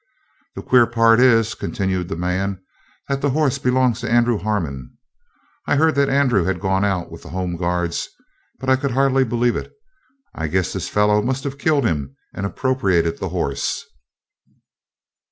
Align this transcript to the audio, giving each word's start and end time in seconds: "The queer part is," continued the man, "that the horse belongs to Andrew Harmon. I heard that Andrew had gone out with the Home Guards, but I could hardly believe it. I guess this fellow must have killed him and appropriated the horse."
"The 0.55 0.63
queer 0.63 0.87
part 0.87 1.19
is," 1.19 1.53
continued 1.53 2.07
the 2.07 2.15
man, 2.15 2.59
"that 3.07 3.21
the 3.21 3.29
horse 3.29 3.59
belongs 3.59 3.99
to 4.01 4.09
Andrew 4.11 4.39
Harmon. 4.39 4.97
I 5.67 5.75
heard 5.75 5.93
that 5.93 6.09
Andrew 6.09 6.43
had 6.43 6.59
gone 6.59 6.83
out 6.83 7.11
with 7.11 7.21
the 7.21 7.29
Home 7.29 7.55
Guards, 7.55 8.09
but 8.57 8.67
I 8.67 8.77
could 8.77 8.89
hardly 8.97 9.23
believe 9.23 9.55
it. 9.55 9.71
I 10.33 10.47
guess 10.47 10.73
this 10.73 10.89
fellow 10.89 11.21
must 11.21 11.43
have 11.43 11.59
killed 11.59 11.85
him 11.85 12.15
and 12.33 12.47
appropriated 12.47 13.19
the 13.19 13.29
horse." 13.29 13.85